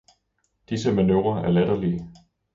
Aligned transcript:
Disse 0.69 0.91
manøvrer 0.93 1.43
er 1.43 1.51
latterlige. 1.51 2.09